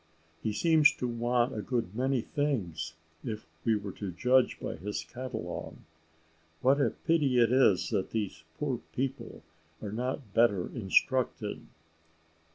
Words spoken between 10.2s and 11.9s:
better instructed."